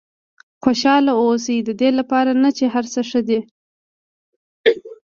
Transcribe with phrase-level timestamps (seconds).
[0.63, 3.39] خوشاله واوسئ ددې لپاره نه چې هر څه ښه دي.